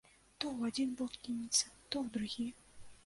То 0.29 0.37
ў 0.37 0.59
адзін 0.71 0.95
бок 1.01 1.13
кінецца, 1.27 1.69
то 1.89 1.95
ў 2.03 2.05
другі. 2.17 2.47